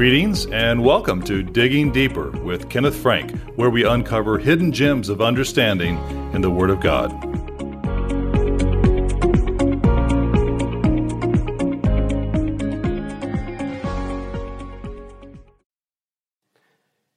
Greetings 0.00 0.46
and 0.46 0.82
welcome 0.82 1.20
to 1.24 1.42
Digging 1.42 1.92
Deeper 1.92 2.30
with 2.30 2.70
Kenneth 2.70 2.96
Frank, 2.96 3.38
where 3.56 3.68
we 3.68 3.84
uncover 3.84 4.38
hidden 4.38 4.72
gems 4.72 5.10
of 5.10 5.20
understanding 5.20 5.98
in 6.32 6.40
the 6.40 6.48
Word 6.48 6.70
of 6.70 6.80
God. 6.80 7.10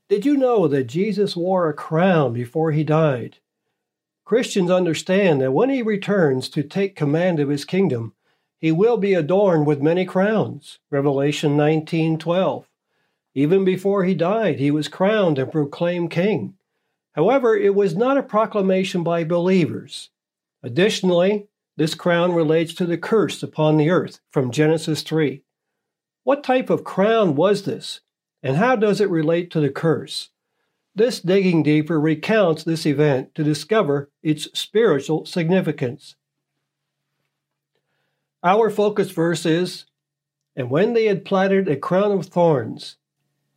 Did 0.09 0.25
you 0.25 0.35
know 0.35 0.67
that 0.67 0.87
Jesus 0.87 1.37
wore 1.37 1.69
a 1.69 1.73
crown 1.73 2.33
before 2.33 2.73
he 2.73 2.83
died? 2.83 3.37
Christians 4.25 4.69
understand 4.69 5.39
that 5.39 5.53
when 5.53 5.69
he 5.69 5.81
returns 5.81 6.49
to 6.49 6.63
take 6.63 6.97
command 6.97 7.39
of 7.39 7.47
his 7.47 7.63
kingdom, 7.63 8.13
he 8.59 8.73
will 8.73 8.97
be 8.97 9.13
adorned 9.13 9.65
with 9.65 9.81
many 9.81 10.03
crowns. 10.03 10.79
Revelation 10.91 11.55
19:12. 11.55 12.65
Even 13.35 13.65
before 13.65 14.03
he 14.03 14.13
died, 14.13 14.59
he 14.59 14.69
was 14.69 14.87
crowned 14.87 15.39
and 15.39 15.51
proclaimed 15.51 16.11
king. 16.11 16.55
However, 17.13 17.55
it 17.55 17.75
was 17.75 17.95
not 17.95 18.17
a 18.17 18.23
proclamation 18.23 19.03
by 19.03 19.23
believers. 19.23 20.09
Additionally, 20.61 21.47
this 21.75 21.95
crown 21.95 22.33
relates 22.33 22.73
to 22.75 22.85
the 22.85 22.97
curse 22.97 23.41
upon 23.41 23.77
the 23.77 23.89
earth 23.89 24.19
from 24.29 24.51
Genesis 24.51 25.01
3. 25.01 25.43
What 26.23 26.43
type 26.43 26.69
of 26.69 26.83
crown 26.83 27.35
was 27.35 27.63
this, 27.63 28.01
and 28.41 28.57
how 28.57 28.75
does 28.75 29.01
it 29.01 29.09
relate 29.09 29.49
to 29.51 29.59
the 29.59 29.69
curse? 29.69 30.29
This 30.95 31.19
digging 31.19 31.63
deeper 31.63 31.99
recounts 31.99 32.63
this 32.63 32.85
event 32.85 33.33
to 33.33 33.43
discover 33.43 34.11
its 34.21 34.47
spiritual 34.53 35.25
significance. 35.25 36.15
Our 38.43 38.69
focus 38.69 39.09
verse 39.09 39.45
is 39.45 39.85
And 40.55 40.69
when 40.69 40.93
they 40.93 41.05
had 41.05 41.25
platted 41.25 41.67
a 41.67 41.75
crown 41.75 42.11
of 42.11 42.27
thorns, 42.27 42.97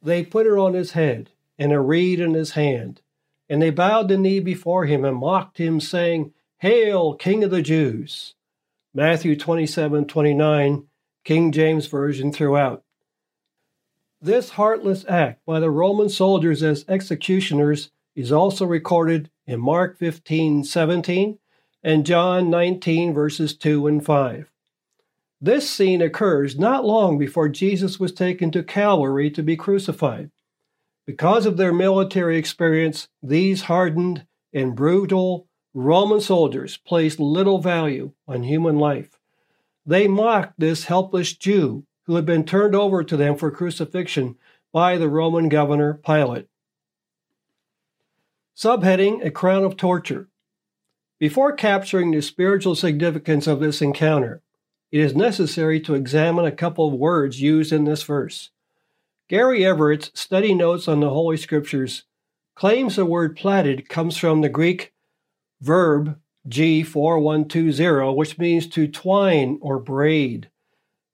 they 0.07 0.25
put 0.25 0.47
her 0.47 0.57
on 0.57 0.75
his 0.75 0.93
head, 0.93 1.31
and 1.59 1.73
a 1.73 1.81
reed 1.81 2.21
in 2.21 2.35
his 2.35 2.53
hand. 2.53 3.01
And 3.49 3.61
they 3.61 3.71
bowed 3.71 4.09
the 4.09 4.17
knee 4.17 4.41
before 4.41 4.87
him 4.87 5.05
and 5.05 5.17
mocked 5.17 5.59
him, 5.59 5.81
saying, 5.81 6.33
Hail, 6.59 7.15
King 7.15 7.45
of 7.45 7.51
the 7.51 7.63
Jews! 7.63 8.35
Matthew 8.95 9.37
27 9.37 10.07
29, 10.07 10.87
King 11.25 11.53
James 11.53 11.87
Version 11.87 12.33
throughout. 12.33 12.83
This 14.23 14.51
heartless 14.51 15.05
act 15.09 15.45
by 15.45 15.61
the 15.61 15.71
Roman 15.71 16.09
soldiers 16.09 16.63
as 16.63 16.85
executioners 16.89 17.91
is 18.15 18.33
also 18.33 18.65
recorded 18.65 19.29
in 19.47 19.61
Mark 19.61 19.99
15 19.99 20.65
17 20.65 21.39
and 21.83 22.07
John 22.07 22.49
19 22.49 23.13
verses 23.13 23.55
2 23.55 23.87
and 23.87 24.05
5. 24.05 24.51
This 25.41 25.69
scene 25.69 26.01
occurs 26.01 26.59
not 26.59 26.85
long 26.85 27.19
before 27.19 27.49
Jesus 27.49 28.01
was 28.01 28.13
taken 28.13 28.51
to 28.53 28.63
Calvary 28.63 29.31
to 29.31 29.43
be 29.43 29.57
crucified. 29.57 30.31
Because 31.07 31.47
of 31.47 31.57
their 31.57 31.73
military 31.73 32.39
experience, 32.39 33.09
these 33.23 33.63
hardened 33.63 34.27
and 34.53 34.75
brutal 34.75 35.47
Roman 35.75 36.21
soldiers 36.21 36.79
placed 36.79 37.21
little 37.21 37.59
value 37.59 38.13
on 38.27 38.43
human 38.43 38.79
life. 38.79 39.19
They 39.85 40.09
mocked 40.09 40.55
this 40.59 40.85
helpless 40.85 41.35
Jew 41.35 41.85
who 42.07 42.17
had 42.17 42.25
been 42.25 42.45
turned 42.45 42.75
over 42.75 43.05
to 43.05 43.17
them 43.17 43.37
for 43.37 43.51
crucifixion 43.51 44.37
by 44.73 44.97
the 44.97 45.09
Roman 45.09 45.49
governor 45.49 45.95
Pilate. 45.95 46.49
Subheading 48.57 49.25
A 49.25 49.31
Crown 49.31 49.65
of 49.65 49.77
Torture. 49.77 50.29
Before 51.19 51.53
capturing 51.53 52.11
the 52.11 52.23
spiritual 52.23 52.75
significance 52.75 53.47
of 53.47 53.61
this 53.61 53.83
encounter, 53.83 54.43
it 54.93 55.01
is 55.01 55.15
necessary 55.15 55.81
to 55.81 55.95
examine 55.95 56.45
a 56.45 56.53
couple 56.53 56.89
of 56.89 56.95
words 56.95 57.41
used 57.41 57.73
in 57.73 57.85
this 57.85 58.03
verse. 58.03 58.51
Gary 59.29 59.65
Everett's 59.65 60.11
study 60.15 60.55
notes 60.55 60.87
on 60.87 61.01
the 61.01 61.11
Holy 61.11 61.37
Scriptures 61.37 62.05
claims 62.55 62.97
the 62.97 63.05
word 63.05 63.37
platted 63.37 63.89
comes 63.89 64.17
from 64.17 64.41
the 64.41 64.49
Greek 64.49 64.93
verb 65.61 66.19
G4120, 66.49 68.15
which 68.15 68.39
means 68.39 68.67
to 68.69 68.87
twine 68.87 69.59
or 69.61 69.79
braid. 69.79 70.51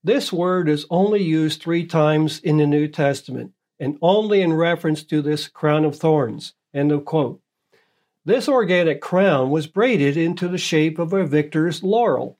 This 0.04 0.32
word 0.32 0.68
is 0.68 0.86
only 0.90 1.22
used 1.22 1.62
three 1.62 1.86
times 1.86 2.38
in 2.40 2.58
the 2.58 2.66
New 2.66 2.88
Testament 2.88 3.52
and 3.78 3.98
only 4.02 4.42
in 4.42 4.52
reference 4.52 5.02
to 5.04 5.22
this 5.22 5.48
crown 5.48 5.84
of 5.84 5.96
thorns. 5.96 6.54
End 6.74 6.92
of 6.92 7.04
quote. 7.04 7.40
This 8.24 8.48
organic 8.48 9.00
crown 9.00 9.50
was 9.50 9.66
braided 9.66 10.16
into 10.16 10.48
the 10.48 10.58
shape 10.58 10.98
of 10.98 11.12
a 11.12 11.26
victor's 11.26 11.82
laurel. 11.82 12.38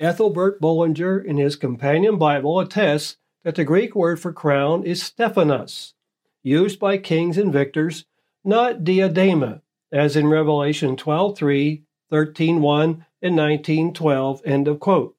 Ethelbert 0.00 0.60
Bullinger, 0.60 1.20
in 1.20 1.36
his 1.36 1.54
companion 1.54 2.18
Bible, 2.18 2.58
attests 2.58 3.16
that 3.44 3.54
the 3.54 3.64
Greek 3.64 3.94
word 3.94 4.18
for 4.18 4.32
crown 4.32 4.82
is 4.84 5.02
stephanos, 5.02 5.94
used 6.42 6.80
by 6.80 6.98
kings 6.98 7.38
and 7.38 7.52
victors, 7.52 8.04
not 8.44 8.82
diadema, 8.82 9.60
as 9.92 10.16
in 10.16 10.26
Revelation 10.26 10.96
12:3, 10.96 11.82
13:1, 12.10 13.04
and 13.22 13.36
19:12. 13.36 14.42
End 14.44 14.66
of 14.66 14.80
quote. 14.80 15.16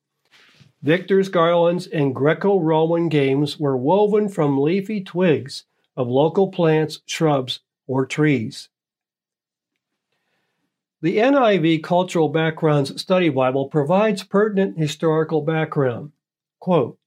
Victor's 0.81 1.29
garlands 1.29 1.87
and 1.87 2.13
Greco-Roman 2.13 3.09
games 3.09 3.59
were 3.59 3.77
woven 3.77 4.29
from 4.29 4.61
leafy 4.61 5.01
twigs 5.01 5.63
of 5.95 6.07
local 6.07 6.49
plants, 6.51 6.99
shrubs, 7.05 7.61
or 7.87 8.05
trees. 8.05 8.69
The 11.05 11.17
NIV 11.17 11.83
Cultural 11.83 12.29
Backgrounds 12.29 12.99
Study 12.99 13.29
Bible 13.29 13.67
provides 13.67 14.23
pertinent 14.23 14.79
historical 14.79 15.43
background. 15.43 16.13
Quote, 16.59 16.97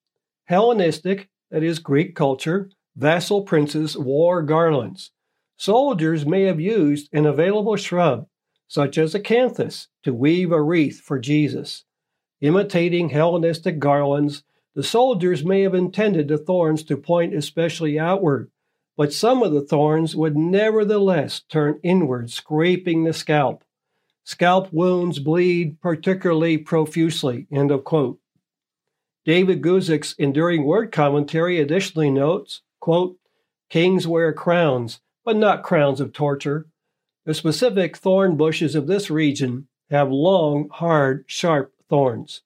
Hellenistic, 0.45 1.29
that 1.51 1.65
is 1.65 1.81
Greek 1.81 2.15
culture, 2.15 2.71
vassal 2.95 3.43
princes 3.43 3.99
wore 3.99 4.41
garlands. 4.43 5.11
Soldiers 5.57 6.25
may 6.25 6.45
have 6.45 6.61
used 6.61 7.09
an 7.13 7.27
available 7.27 7.75
shrub, 7.75 8.29
such 8.69 8.99
as 8.99 9.17
acanthus, 9.17 9.89
to 10.05 10.15
weave 10.15 10.53
a 10.53 10.63
wreath 10.63 11.01
for 11.01 11.19
Jesus. 11.19 11.83
Imitating 12.41 13.09
Hellenistic 13.09 13.81
garlands, 13.81 14.45
the 14.77 14.85
soldiers 14.85 15.45
may 15.45 15.63
have 15.63 15.75
intended 15.75 16.29
the 16.29 16.39
thorns 16.39 16.85
to 16.85 16.97
point 16.97 17.35
especially 17.35 17.99
outward, 17.99 18.49
but 18.97 19.13
some 19.13 19.43
of 19.43 19.51
the 19.51 19.67
thorns 19.67 20.15
would 20.15 20.37
nevertheless 20.37 21.41
turn 21.41 21.81
inward, 21.83 22.31
scraping 22.31 23.03
the 23.03 23.13
scalp. 23.13 23.65
Scalp 24.29 24.71
wounds 24.75 25.21
bleed 25.21 25.81
particularly 25.81 26.59
profusely. 26.59 27.47
End 27.51 27.71
of 27.71 27.83
quote. 27.83 28.21
David 29.25 29.63
Guzik's 29.63 30.15
Enduring 30.19 30.65
Word 30.65 30.93
Commentary 30.93 31.59
additionally 31.59 32.11
notes, 32.11 32.61
quote, 32.79 33.17
Kings 33.71 34.07
wear 34.07 34.35
crowns, 34.35 35.01
but 35.25 35.39
not 35.39 35.63
crowns 35.63 35.99
of 35.99 36.13
torture. 36.13 36.67
The 37.25 37.33
specific 37.33 37.97
thorn 37.97 38.37
bushes 38.37 38.75
of 38.75 38.87
this 38.87 39.09
region 39.09 39.67
have 39.89 40.11
long, 40.11 40.69
hard, 40.73 41.25
sharp 41.27 41.73
thorns. 41.89 42.43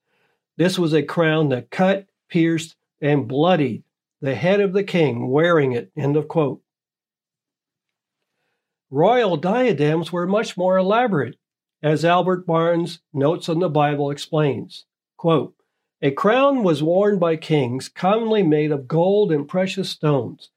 This 0.57 0.79
was 0.79 0.93
a 0.93 1.03
crown 1.03 1.49
that 1.49 1.73
cut, 1.73 2.07
pierced, 2.29 2.77
and 3.01 3.27
bloodied 3.27 3.83
the 4.21 4.37
head 4.37 4.61
of 4.61 4.73
the 4.73 4.85
king 4.85 5.27
wearing 5.27 5.73
it. 5.73 5.91
End 5.97 6.17
of 6.17 6.29
quote. 6.29 6.63
Royal 8.89 9.37
diadems 9.37 10.13
were 10.13 10.29
much 10.29 10.57
more 10.57 10.77
elaborate 10.77 11.39
as 11.83 12.05
Albert 12.05 12.47
Barnes' 12.47 13.01
Notes 13.13 13.49
on 13.49 13.59
the 13.59 13.69
Bible 13.69 14.11
explains. 14.11 14.85
Quote, 15.17 15.55
a 16.05 16.11
crown 16.11 16.65
was 16.65 16.83
worn 16.83 17.21
by 17.21 17.37
kings, 17.37 17.89
commonly 17.89 18.43
made 18.43 18.73
of 18.73 18.89
gold 18.89 19.31
and 19.31 19.47
precious 19.49 19.89
stones. 19.89 20.51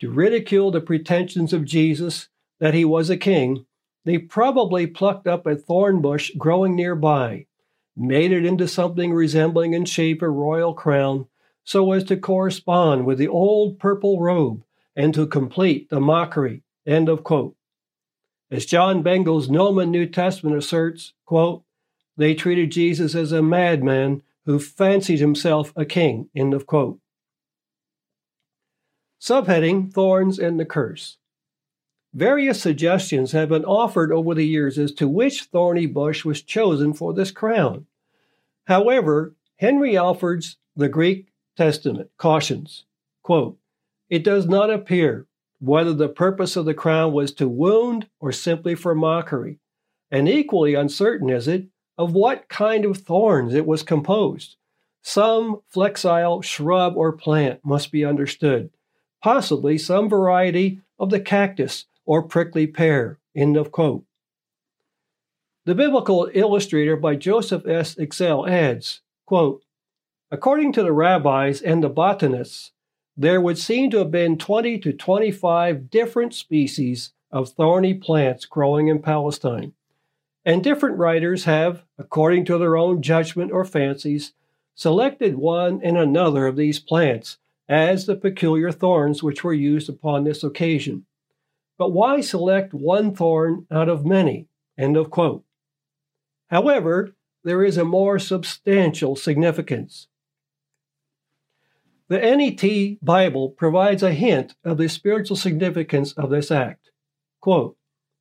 To 0.00 0.08
ridicule 0.08 0.70
the 0.70 0.80
pretensions 0.80 1.52
of 1.52 1.64
Jesus 1.64 2.28
that 2.60 2.74
he 2.74 2.84
was 2.84 3.10
a 3.10 3.16
king, 3.16 3.66
they 4.04 4.18
probably 4.18 4.86
plucked 4.86 5.26
up 5.26 5.46
a 5.46 5.56
thorn 5.56 6.00
bush 6.00 6.30
growing 6.38 6.76
nearby, 6.76 7.46
made 7.96 8.30
it 8.30 8.44
into 8.44 8.68
something 8.68 9.12
resembling 9.12 9.72
in 9.72 9.84
shape 9.84 10.22
a 10.22 10.28
royal 10.28 10.74
crown, 10.74 11.26
so 11.64 11.90
as 11.90 12.04
to 12.04 12.16
correspond 12.16 13.04
with 13.04 13.18
the 13.18 13.26
old 13.26 13.80
purple 13.80 14.20
robe 14.20 14.62
and 14.94 15.12
to 15.14 15.26
complete 15.26 15.90
the 15.90 16.00
mockery. 16.00 16.62
End 16.86 17.08
of 17.08 17.24
quote. 17.24 17.56
As 18.50 18.66
John 18.66 19.02
Bengel's 19.02 19.48
Gnomon 19.48 19.90
New 19.90 20.06
Testament 20.06 20.56
asserts, 20.56 21.12
quote, 21.24 21.64
they 22.16 22.34
treated 22.34 22.70
Jesus 22.70 23.14
as 23.14 23.32
a 23.32 23.42
madman 23.42 24.22
who 24.44 24.58
fancied 24.58 25.18
himself 25.18 25.72
a 25.74 25.84
king, 25.84 26.28
end 26.34 26.54
of 26.54 26.66
quote. 26.66 26.98
Subheading 29.20 29.92
Thorns 29.92 30.38
and 30.38 30.60
the 30.60 30.66
Curse. 30.66 31.16
Various 32.12 32.60
suggestions 32.60 33.32
have 33.32 33.48
been 33.48 33.64
offered 33.64 34.12
over 34.12 34.34
the 34.34 34.46
years 34.46 34.78
as 34.78 34.92
to 34.92 35.08
which 35.08 35.44
thorny 35.44 35.86
bush 35.86 36.24
was 36.24 36.42
chosen 36.42 36.92
for 36.92 37.12
this 37.12 37.32
crown. 37.32 37.86
However, 38.66 39.34
Henry 39.56 39.96
Alford's 39.96 40.58
The 40.76 40.88
Greek 40.88 41.32
Testament 41.56 42.10
cautions, 42.18 42.84
quote, 43.22 43.58
It 44.08 44.22
does 44.22 44.46
not 44.46 44.70
appear 44.70 45.26
whether 45.66 45.92
the 45.92 46.08
purpose 46.08 46.56
of 46.56 46.64
the 46.64 46.74
crown 46.74 47.12
was 47.12 47.32
to 47.32 47.48
wound 47.48 48.08
or 48.20 48.32
simply 48.32 48.74
for 48.74 48.94
mockery, 48.94 49.58
and 50.10 50.28
equally 50.28 50.74
uncertain 50.74 51.30
is 51.30 51.48
it 51.48 51.66
of 51.96 52.12
what 52.12 52.48
kind 52.48 52.84
of 52.84 52.98
thorns 52.98 53.54
it 53.54 53.66
was 53.66 53.82
composed. 53.82 54.56
Some 55.02 55.60
flexile 55.74 56.42
shrub 56.42 56.96
or 56.96 57.12
plant 57.12 57.60
must 57.64 57.92
be 57.92 58.04
understood, 58.04 58.70
possibly 59.22 59.78
some 59.78 60.08
variety 60.08 60.80
of 60.98 61.10
the 61.10 61.20
cactus 61.20 61.86
or 62.04 62.22
prickly 62.22 62.66
pear. 62.66 63.18
End 63.34 63.56
of 63.56 63.72
quote. 63.72 64.04
The 65.66 65.74
biblical 65.74 66.30
illustrator 66.34 66.96
by 66.96 67.16
Joseph 67.16 67.66
S. 67.66 67.94
Exell 67.94 68.48
adds, 68.48 69.00
quote, 69.26 69.62
According 70.30 70.72
to 70.72 70.82
the 70.82 70.92
rabbis 70.92 71.62
and 71.62 71.82
the 71.82 71.88
botanists, 71.88 72.72
there 73.16 73.40
would 73.40 73.58
seem 73.58 73.90
to 73.90 73.98
have 73.98 74.10
been 74.10 74.36
20 74.36 74.78
to 74.78 74.92
25 74.92 75.90
different 75.90 76.34
species 76.34 77.12
of 77.30 77.50
thorny 77.50 77.94
plants 77.94 78.44
growing 78.44 78.88
in 78.88 79.00
Palestine. 79.00 79.72
And 80.44 80.62
different 80.62 80.98
writers 80.98 81.44
have, 81.44 81.82
according 81.98 82.44
to 82.46 82.58
their 82.58 82.76
own 82.76 83.02
judgment 83.02 83.50
or 83.52 83.64
fancies, 83.64 84.32
selected 84.74 85.36
one 85.36 85.80
and 85.82 85.96
another 85.96 86.46
of 86.46 86.56
these 86.56 86.80
plants 86.80 87.38
as 87.68 88.06
the 88.06 88.16
peculiar 88.16 88.70
thorns 88.70 89.22
which 89.22 89.42
were 89.42 89.54
used 89.54 89.88
upon 89.88 90.24
this 90.24 90.44
occasion. 90.44 91.06
But 91.78 91.92
why 91.92 92.20
select 92.20 92.74
one 92.74 93.14
thorn 93.14 93.66
out 93.70 93.88
of 93.88 94.04
many? 94.04 94.48
End 94.76 94.96
of 94.96 95.10
quote. 95.10 95.44
However, 96.48 97.14
there 97.42 97.64
is 97.64 97.76
a 97.76 97.84
more 97.84 98.18
substantial 98.18 99.16
significance. 99.16 100.08
The 102.08 102.18
NET 102.18 102.98
Bible 103.02 103.48
provides 103.48 104.02
a 104.02 104.12
hint 104.12 104.54
of 104.62 104.76
the 104.76 104.90
spiritual 104.90 105.38
significance 105.38 106.12
of 106.12 106.28
this 106.28 106.50
act. 106.50 106.90
Quote, 107.40 107.78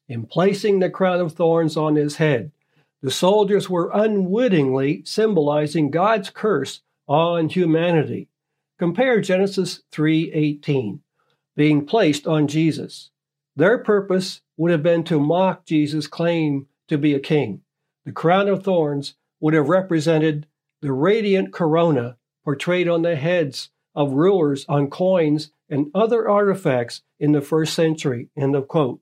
in 0.07 0.25
placing 0.25 0.79
the 0.79 0.89
crown 0.89 1.19
of 1.19 1.33
thorns 1.33 1.75
on 1.75 1.95
his 1.95 2.15
head, 2.15 2.53
the 3.01 3.11
soldiers 3.11 3.69
were 3.69 3.91
unwittingly 3.93 5.03
symbolizing 5.03 5.91
God's 5.91 6.29
curse 6.29 6.81
on 7.09 7.49
humanity. 7.49 8.29
Compare 8.79 9.19
Genesis 9.19 9.81
3:18, 9.91 11.01
being 11.57 11.85
placed 11.85 12.25
on 12.25 12.47
Jesus. 12.47 13.11
Their 13.57 13.77
purpose 13.77 14.41
would 14.55 14.71
have 14.71 14.83
been 14.83 15.03
to 15.05 15.19
mock 15.19 15.65
Jesus' 15.65 16.07
claim 16.07 16.67
to 16.87 16.97
be 16.97 17.13
a 17.13 17.19
king. 17.19 17.63
The 18.05 18.13
crown 18.13 18.47
of 18.47 18.63
thorns 18.63 19.15
would 19.41 19.53
have 19.53 19.67
represented 19.67 20.47
the 20.81 20.93
radiant 20.93 21.51
corona 21.51 22.17
portrayed 22.45 22.87
on 22.87 23.01
the 23.01 23.17
heads 23.17 23.69
of 23.95 24.13
rulers 24.13 24.65
on 24.67 24.89
coins 24.89 25.51
and 25.69 25.87
other 25.93 26.27
artifacts 26.29 27.01
in 27.19 27.31
the 27.31 27.41
first 27.41 27.73
century. 27.73 28.29
End 28.35 28.55
of 28.55 28.67
quote. 28.67 28.99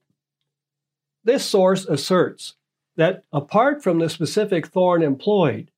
This 1.24 1.44
source 1.44 1.84
asserts 1.84 2.56
that 2.96 3.24
apart 3.32 3.82
from 3.82 3.98
the 3.98 4.10
specific 4.10 4.66
thorn 4.66 5.02
employed, 5.02 5.70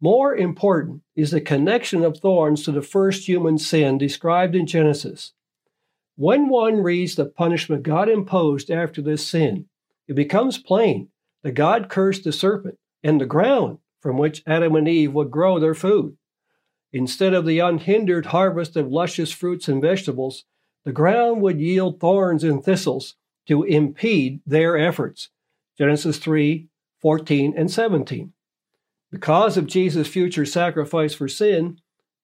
more 0.00 0.34
important 0.34 1.02
is 1.14 1.30
the 1.30 1.40
connection 1.40 2.02
of 2.02 2.18
thorns 2.18 2.64
to 2.64 2.72
the 2.72 2.82
first 2.82 3.28
human 3.28 3.56
sin 3.56 3.98
described 3.98 4.54
in 4.54 4.66
Genesis. 4.66 5.32
When 6.16 6.48
one 6.48 6.82
reads 6.82 7.14
the 7.14 7.24
punishment 7.24 7.84
God 7.84 8.08
imposed 8.08 8.70
after 8.70 9.00
this 9.00 9.26
sin, 9.26 9.66
it 10.08 10.14
becomes 10.14 10.58
plain 10.58 11.08
that 11.42 11.52
God 11.52 11.88
cursed 11.88 12.24
the 12.24 12.32
serpent 12.32 12.78
and 13.02 13.20
the 13.20 13.26
ground 13.26 13.78
from 14.00 14.18
which 14.18 14.42
Adam 14.46 14.74
and 14.74 14.88
Eve 14.88 15.12
would 15.12 15.30
grow 15.30 15.58
their 15.58 15.74
food. 15.74 16.16
Instead 16.92 17.32
of 17.32 17.46
the 17.46 17.58
unhindered 17.58 18.26
harvest 18.26 18.76
of 18.76 18.88
luscious 18.88 19.32
fruits 19.32 19.68
and 19.68 19.80
vegetables, 19.80 20.44
the 20.84 20.92
ground 20.92 21.40
would 21.40 21.60
yield 21.60 21.98
thorns 22.00 22.44
and 22.44 22.62
thistles 22.62 23.14
to 23.46 23.62
impede 23.62 24.40
their 24.46 24.76
efforts. 24.76 25.30
Genesis 25.78 26.18
3 26.18 26.68
14 27.00 27.54
and 27.56 27.70
17. 27.70 28.32
Because 29.10 29.56
of 29.56 29.66
Jesus' 29.66 30.06
future 30.06 30.46
sacrifice 30.46 31.14
for 31.14 31.26
sin, 31.26 31.80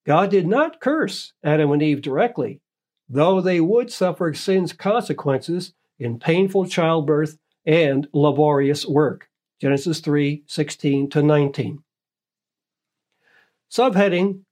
God 0.07 0.31
did 0.31 0.47
not 0.47 0.81
curse 0.81 1.33
Adam 1.43 1.73
and 1.73 1.83
Eve 1.83 2.01
directly, 2.01 2.61
though 3.09 3.41
they 3.41 3.61
would 3.61 3.91
suffer 3.91 4.33
sin's 4.33 4.73
consequences 4.73 5.75
in 5.99 6.21
painful 6.21 6.67
childbirth 6.67 7.39
and 7.67 8.07
laborious 8.13 8.87
work. 8.87 9.29
Genesis 9.61 10.01
3 10.01 10.45
16 10.47 11.11
to 11.11 11.23
19. 11.23 11.83
Subheading 13.71 14.43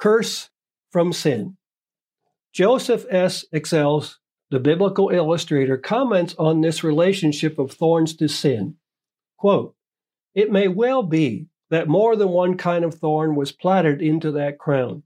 Curse 0.00 0.48
from 0.90 1.12
Sin. 1.12 1.58
Joseph 2.54 3.04
S. 3.10 3.44
Exell's 3.52 4.18
the 4.50 4.58
biblical 4.58 5.10
illustrator 5.10 5.76
comments 5.76 6.34
on 6.38 6.62
this 6.62 6.82
relationship 6.82 7.58
of 7.58 7.70
thorns 7.70 8.16
to 8.16 8.26
sin. 8.26 8.76
Quote, 9.36 9.74
it 10.34 10.50
may 10.50 10.68
well 10.68 11.02
be 11.02 11.48
that 11.68 11.86
more 11.86 12.16
than 12.16 12.30
one 12.30 12.56
kind 12.56 12.82
of 12.82 12.94
thorn 12.94 13.36
was 13.36 13.52
platted 13.52 14.00
into 14.00 14.32
that 14.32 14.58
crown. 14.58 15.02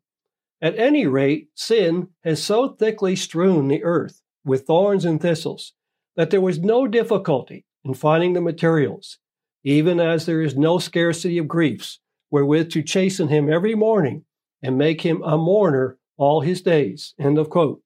At 0.62 0.78
any 0.78 1.08
rate, 1.08 1.48
sin 1.56 2.10
has 2.22 2.40
so 2.40 2.68
thickly 2.68 3.16
strewn 3.16 3.66
the 3.66 3.82
earth 3.82 4.22
with 4.44 4.64
thorns 4.64 5.04
and 5.04 5.20
thistles 5.20 5.72
that 6.14 6.30
there 6.30 6.40
was 6.40 6.60
no 6.60 6.86
difficulty 6.86 7.66
in 7.84 7.94
finding 7.94 8.34
the 8.34 8.40
materials, 8.40 9.18
even 9.64 9.98
as 9.98 10.24
there 10.24 10.40
is 10.40 10.56
no 10.56 10.78
scarcity 10.78 11.36
of 11.38 11.48
griefs 11.48 11.98
wherewith 12.30 12.70
to 12.70 12.82
chasten 12.82 13.26
him 13.26 13.52
every 13.52 13.74
morning 13.74 14.24
and 14.64 14.78
make 14.78 15.02
him 15.02 15.22
a 15.22 15.36
mourner 15.36 15.98
all 16.16 16.40
his 16.40 16.62
days. 16.62 17.14
End 17.18 17.38
of 17.38 17.50
quote. 17.50 17.80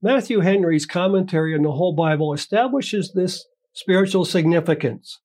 Matthew 0.00 0.40
Henry's 0.40 0.86
commentary 0.86 1.54
on 1.54 1.62
the 1.62 1.72
whole 1.72 1.94
Bible 1.94 2.32
establishes 2.32 3.12
this 3.12 3.44
spiritual 3.72 4.24
significance. 4.24 5.20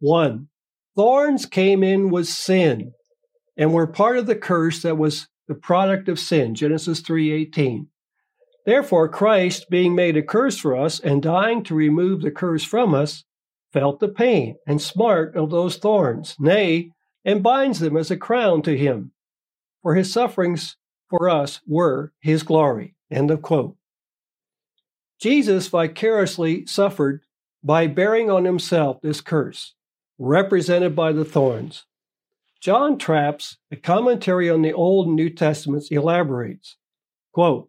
One, 0.00 0.48
thorns 0.96 1.46
came 1.46 1.82
in 1.82 2.10
with 2.10 2.26
sin 2.26 2.92
and 3.56 3.72
were 3.72 3.86
part 3.86 4.18
of 4.18 4.26
the 4.26 4.36
curse 4.36 4.82
that 4.82 4.98
was 4.98 5.28
the 5.48 5.54
product 5.54 6.08
of 6.08 6.18
sin, 6.18 6.54
Genesis 6.54 7.00
3:18. 7.00 7.88
Therefore 8.66 9.08
Christ, 9.08 9.70
being 9.70 9.94
made 9.94 10.16
a 10.16 10.22
curse 10.22 10.58
for 10.58 10.76
us 10.76 11.00
and 11.00 11.22
dying 11.22 11.62
to 11.64 11.74
remove 11.74 12.20
the 12.20 12.30
curse 12.30 12.62
from 12.62 12.94
us, 12.94 13.24
felt 13.72 13.98
the 13.98 14.08
pain 14.08 14.56
and 14.66 14.80
smart 14.80 15.34
of 15.34 15.50
those 15.50 15.78
thorns, 15.78 16.36
nay, 16.38 16.90
and 17.28 17.42
binds 17.42 17.78
them 17.78 17.94
as 17.94 18.10
a 18.10 18.16
crown 18.16 18.62
to 18.62 18.74
him. 18.74 19.12
For 19.82 19.94
his 19.94 20.10
sufferings 20.10 20.78
for 21.10 21.28
us 21.28 21.60
were 21.66 22.14
his 22.20 22.42
glory. 22.42 22.94
End 23.10 23.30
of 23.30 23.42
quote. 23.42 23.76
Jesus 25.20 25.68
vicariously 25.68 26.64
suffered 26.64 27.20
by 27.62 27.86
bearing 27.86 28.30
on 28.30 28.46
himself 28.46 29.02
this 29.02 29.20
curse, 29.20 29.74
represented 30.18 30.96
by 30.96 31.12
the 31.12 31.24
thorns. 31.24 31.84
John 32.62 32.96
Trapp's, 32.96 33.58
a 33.70 33.76
commentary 33.76 34.48
on 34.48 34.62
the 34.62 34.72
Old 34.72 35.08
and 35.08 35.14
New 35.14 35.28
Testaments, 35.28 35.90
elaborates 35.90 36.76
quote, 37.32 37.68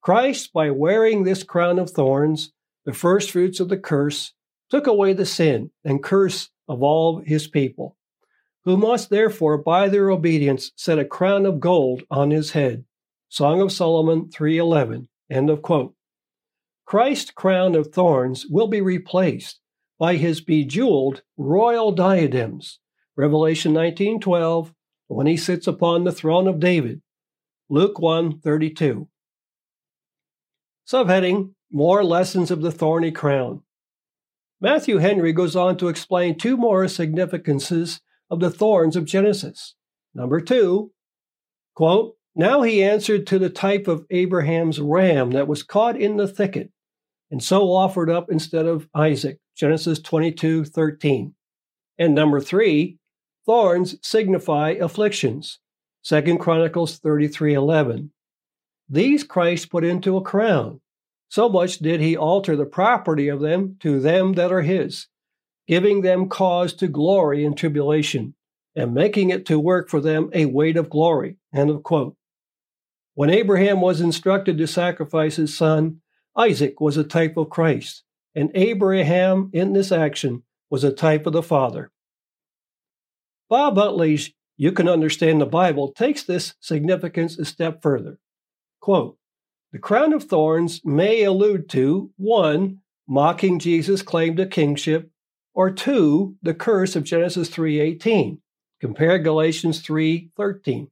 Christ, 0.00 0.52
by 0.52 0.72
wearing 0.72 1.22
this 1.22 1.44
crown 1.44 1.78
of 1.78 1.90
thorns, 1.90 2.52
the 2.84 2.92
first 2.92 3.30
fruits 3.30 3.60
of 3.60 3.68
the 3.68 3.78
curse, 3.78 4.32
took 4.68 4.88
away 4.88 5.12
the 5.12 5.24
sin 5.24 5.70
and 5.84 6.02
curse 6.02 6.50
of 6.66 6.82
all 6.82 7.22
his 7.24 7.46
people, 7.46 7.96
who 8.66 8.76
must 8.76 9.08
therefore, 9.08 9.56
by 9.56 9.88
their 9.88 10.10
obedience, 10.10 10.72
set 10.76 10.98
a 10.98 11.04
crown 11.04 11.46
of 11.46 11.60
gold 11.60 12.02
on 12.10 12.30
his 12.30 12.50
head 12.50 12.84
Song 13.28 13.60
of 13.60 13.72
Solomon 13.72 14.28
3:11. 14.28 15.08
End 15.28 15.50
of 15.50 15.62
quote. 15.62 15.94
Christ's 16.84 17.30
crown 17.32 17.74
of 17.74 17.88
thorns 17.88 18.46
will 18.46 18.68
be 18.68 18.80
replaced 18.80 19.60
by 19.98 20.16
his 20.16 20.40
bejeweled 20.40 21.22
royal 21.36 21.92
diadems. 21.92 22.78
Revelation 23.16 23.72
19:12 23.72 24.72
when 25.08 25.26
he 25.26 25.36
sits 25.36 25.66
upon 25.66 26.04
the 26.04 26.12
throne 26.12 26.46
of 26.46 26.60
David. 26.60 27.02
Luke 27.68 27.98
1:32. 27.98 29.08
Subheading 30.86 31.54
More 31.70 32.04
lessons 32.04 32.50
of 32.50 32.62
the 32.62 32.70
thorny 32.70 33.10
crown. 33.10 33.62
Matthew 34.60 34.98
Henry 34.98 35.32
goes 35.32 35.56
on 35.56 35.76
to 35.78 35.88
explain 35.88 36.38
two 36.38 36.56
more 36.56 36.86
significances 36.86 38.00
of 38.30 38.40
the 38.40 38.50
thorns 38.50 38.96
of 38.96 39.04
Genesis. 39.04 39.74
Number 40.14 40.40
2, 40.40 40.90
quote, 41.74 42.16
now 42.34 42.62
he 42.62 42.82
answered 42.82 43.26
to 43.28 43.38
the 43.38 43.48
type 43.48 43.88
of 43.88 44.04
Abraham's 44.10 44.78
ram 44.78 45.30
that 45.30 45.48
was 45.48 45.62
caught 45.62 45.98
in 45.98 46.18
the 46.18 46.28
thicket, 46.28 46.70
and 47.30 47.42
so 47.42 47.72
offered 47.72 48.10
up 48.10 48.30
instead 48.30 48.66
of 48.66 48.88
Isaac. 48.94 49.38
Genesis 49.56 49.98
22 50.00 50.66
13. 50.66 51.34
And 51.98 52.14
number 52.14 52.40
three, 52.40 52.98
thorns 53.46 53.96
signify 54.02 54.72
afflictions. 54.72 55.60
Second 56.02 56.38
Chronicles 56.38 56.98
33 56.98 57.54
11. 57.54 58.12
These 58.88 59.24
Christ 59.24 59.70
put 59.70 59.82
into 59.82 60.16
a 60.16 60.22
crown. 60.22 60.80
So 61.28 61.48
much 61.48 61.78
did 61.78 62.00
he 62.00 62.16
alter 62.16 62.54
the 62.54 62.66
property 62.66 63.28
of 63.28 63.40
them 63.40 63.76
to 63.80 63.98
them 63.98 64.34
that 64.34 64.52
are 64.52 64.62
his, 64.62 65.08
giving 65.66 66.00
them 66.00 66.28
cause 66.28 66.72
to 66.74 66.88
glory 66.88 67.44
in 67.44 67.54
tribulation, 67.54 68.34
and 68.74 68.94
making 68.94 69.30
it 69.30 69.46
to 69.46 69.58
work 69.58 69.88
for 69.88 70.00
them 70.00 70.30
a 70.32 70.44
weight 70.46 70.76
of 70.76 70.90
glory. 70.90 71.36
End 71.54 71.70
of 71.70 71.82
quote. 71.82 72.16
When 73.14 73.30
Abraham 73.30 73.80
was 73.80 74.00
instructed 74.00 74.58
to 74.58 74.66
sacrifice 74.66 75.36
his 75.36 75.56
son, 75.56 76.00
Isaac 76.36 76.80
was 76.80 76.96
a 76.96 77.04
type 77.04 77.36
of 77.36 77.48
Christ, 77.48 78.02
and 78.34 78.50
Abraham 78.54 79.50
in 79.52 79.72
this 79.72 79.90
action 79.90 80.42
was 80.68 80.84
a 80.84 80.92
type 80.92 81.26
of 81.26 81.32
the 81.32 81.42
Father. 81.42 81.90
Bob 83.48 83.78
Utley's 83.78 84.32
You 84.56 84.72
Can 84.72 84.88
Understand 84.88 85.40
the 85.40 85.46
Bible 85.46 85.92
takes 85.92 86.22
this 86.24 86.54
significance 86.60 87.38
a 87.38 87.44
step 87.44 87.80
further. 87.82 88.18
Quote, 88.80 89.18
the 89.72 89.78
crown 89.78 90.12
of 90.12 90.24
thorns 90.24 90.80
may 90.84 91.22
allude 91.24 91.68
to 91.70 92.10
1. 92.16 92.78
Mocking 93.08 93.58
Jesus' 93.58 94.02
claim 94.02 94.36
to 94.36 94.46
kingship, 94.46 95.10
or 95.56 95.70
2. 95.70 96.36
The 96.42 96.54
curse 96.54 96.94
of 96.94 97.02
Genesis 97.02 97.48
3.18. 97.50 98.38
Compare 98.78 99.18
Galatians 99.18 99.82
3.13. 99.82 100.88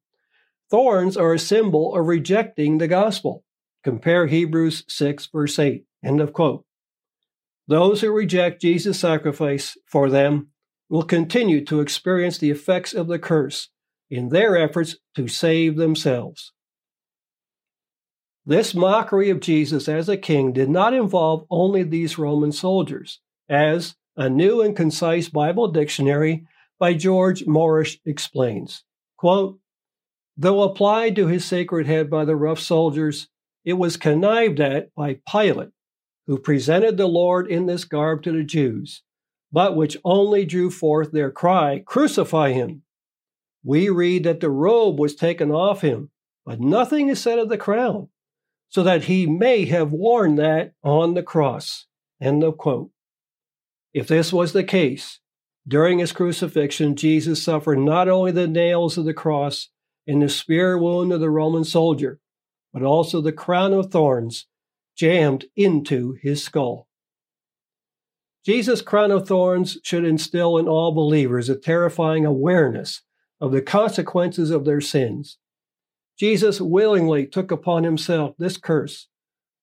Thorns 0.71 1.17
are 1.19 1.35
a 1.35 1.39
symbol 1.39 1.95
of 1.95 2.07
rejecting 2.07 2.79
the 2.79 2.89
gospel. 2.89 3.45
Compare 3.85 4.27
Hebrews 4.27 4.85
6, 4.89 5.27
verse 5.27 5.59
8. 5.59 5.85
End 6.03 6.21
of 6.21 6.33
quote. 6.33 6.65
Those 7.69 8.01
who 8.01 8.11
reject 8.11 8.63
Jesus' 8.63 8.99
sacrifice 8.99 9.77
for 9.87 10.09
them 10.09 10.49
will 10.89 11.03
continue 11.03 11.63
to 11.67 11.81
experience 11.81 12.39
the 12.39 12.51
effects 12.51 12.95
of 12.95 13.07
the 13.07 13.19
curse 13.19 13.69
in 14.11 14.31
their 14.31 14.57
efforts 14.57 14.97
to 15.15 15.29
save 15.29 15.77
themselves. 15.77 16.53
This 18.47 18.75
mockery 18.75 19.29
of 19.29 19.41
Jesus 19.41 19.89
as 19.89 20.09
a 20.09 20.17
king 20.17 20.53
did 20.53 20.71
not 20.71 20.95
involve 20.95 21.47
only 21.51 21.83
these 21.83 22.19
Roman 22.19 22.53
soldiers, 22.53 23.21
as 23.49 23.95
a 24.17 24.29
new 24.29 24.63
and 24.63 24.77
concise 24.77 25.29
Bible 25.29 25.69
dictionary 25.69 26.47
by 26.79 26.95
George 26.95 27.45
Morrish 27.47 27.99
explains. 28.05 28.85
Quote, 29.17 29.59
Though 30.37 30.63
applied 30.63 31.17
to 31.17 31.27
his 31.27 31.45
sacred 31.45 31.87
head 31.87 32.11
by 32.11 32.25
the 32.25 32.37
rough 32.37 32.61
soldiers, 32.61 33.29
it 33.65 33.75
was 33.75 33.97
connived 33.97 34.61
at 34.61 34.95
by 34.95 35.21
Pilate, 35.31 35.71
who 36.27 36.39
presented 36.39 36.97
the 36.97 37.07
Lord 37.07 37.51
in 37.51 37.67
this 37.67 37.85
garb 37.85 38.23
to 38.25 38.33
the 38.33 38.43
Jews, 38.43 39.03
but 39.53 39.77
which 39.77 39.97
only 40.05 40.45
drew 40.45 40.71
forth 40.71 41.13
their 41.13 41.31
cry, 41.31 41.83
Crucify 41.87 42.53
him! 42.53 42.83
We 43.63 43.89
read 43.89 44.25
that 44.25 44.41
the 44.41 44.51
robe 44.51 44.99
was 44.99 45.15
taken 45.15 45.51
off 45.51 45.81
him, 45.81 46.11
but 46.45 46.61
nothing 46.61 47.09
is 47.09 47.21
said 47.21 47.39
of 47.39 47.49
the 47.49 47.57
crown 47.57 48.09
so 48.75 48.83
that 48.83 49.05
he 49.05 49.25
may 49.25 49.67
have 49.67 49.93
worn 49.93 50.35
that 50.35 50.73
on 50.83 51.15
the 51.15 51.23
cross. 51.23 51.87
End 52.21 52.43
of 52.43 52.59
quote. 52.59 52.91
If 53.95 54.09
this 54.09 54.33
was 54.33 54.53
the 54.53 54.65
case, 54.65 55.21
during 55.67 56.01
his 56.01 56.13
crucifixion, 56.13 56.97
Jesus 56.97 57.43
suffered 57.43 57.79
not 57.79 58.09
only 58.09 58.33
the 58.33 58.49
nails 58.49 58.99
of 58.99 59.07
the 59.07 59.15
cross 59.15 59.71
and 60.07 60.21
the 60.21 60.29
spear 60.29 60.77
wound 60.77 61.13
of 61.13 61.21
the 61.21 61.31
Roman 61.31 61.65
soldier, 61.65 62.21
but 62.73 62.83
also 62.83 63.21
the 63.21 63.33
crown 63.33 63.73
of 63.73 63.91
thorns 63.91 64.47
jammed 64.97 65.47
into 65.57 66.17
his 66.21 66.43
skull. 66.43 66.89
Jesus' 68.45 68.83
crown 68.83 69.11
of 69.11 69.27
thorns 69.27 69.79
should 69.83 70.05
instill 70.05 70.59
in 70.59 70.69
all 70.69 70.93
believers 70.93 71.49
a 71.49 71.57
terrifying 71.57 72.27
awareness 72.27 73.01
of 73.41 73.53
the 73.53 73.63
consequences 73.63 74.51
of 74.51 74.67
their 74.67 74.83
sins 74.83 75.39
Jesus 76.17 76.61
willingly 76.61 77.27
took 77.27 77.51
upon 77.51 77.85
himself 77.85 78.37
this 78.39 78.57
curse 78.57 79.09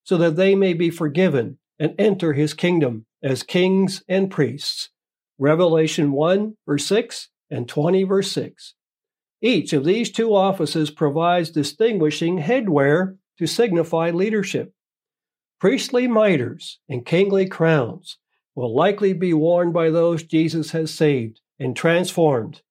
so 0.04 0.18
that 0.18 0.36
they 0.36 0.56
may 0.56 0.74
be 0.74 0.90
forgiven 0.90 1.60
and 1.80 1.96
enter 1.98 2.34
his 2.34 2.54
kingdom 2.54 3.06
as 3.24 3.44
kings 3.44 4.04
and 4.08 4.30
priests. 4.30 4.90
Revelation 5.38 6.12
1, 6.12 6.56
verse 6.66 6.86
6 6.86 7.30
and 7.50 7.68
20, 7.68 8.04
verse 8.04 8.32
6. 8.32 8.76
Each 9.42 9.74
of 9.74 9.86
these 9.86 10.12
two 10.12 10.36
offices 10.36 10.92
provides 10.92 11.50
distinguishing 11.50 12.40
headwear 12.40 13.18
to 13.40 13.48
signify 13.48 14.12
leadership. 14.12 14.74
Priestly 15.60 16.08
mitres 16.08 16.80
and 16.88 17.06
kingly 17.06 17.48
crowns 17.48 18.18
will 18.56 18.76
likely 18.76 19.14
be 19.14 19.34
worn 19.34 19.72
by 19.72 19.90
those 19.90 20.24
Jesus 20.24 20.72
has 20.72 20.94
saved 20.94 21.40
and 21.60 21.76
transformed. 21.76 22.62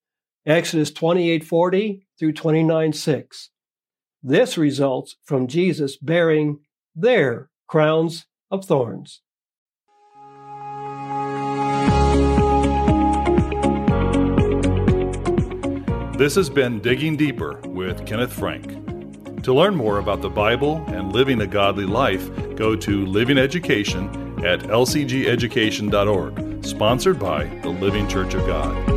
Exodus 0.46 0.90
28:40 0.90 2.06
through 2.18 2.32
29:6. 2.32 3.50
This 4.22 4.58
results 4.58 5.16
from 5.24 5.46
Jesus 5.46 5.96
bearing 5.96 6.60
their 6.94 7.50
crowns 7.66 8.26
of 8.50 8.64
thorns. 8.64 9.22
This 16.20 16.34
has 16.34 16.50
been 16.50 16.80
Digging 16.80 17.16
Deeper 17.16 17.62
with 17.64 18.04
Kenneth 18.04 18.34
Frank. 18.34 18.66
To 19.42 19.54
learn 19.54 19.74
more 19.74 20.00
about 20.00 20.20
the 20.20 20.28
Bible 20.28 20.84
and 20.88 21.14
living 21.14 21.40
a 21.40 21.46
godly 21.46 21.86
life, 21.86 22.28
go 22.56 22.76
to 22.76 23.06
Living 23.06 23.38
Education 23.38 24.06
at 24.44 24.60
lcgeducation.org, 24.60 26.62
sponsored 26.62 27.18
by 27.18 27.44
the 27.62 27.70
Living 27.70 28.06
Church 28.06 28.34
of 28.34 28.46
God. 28.46 28.89